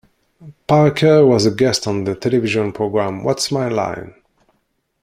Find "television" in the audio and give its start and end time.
2.15-2.71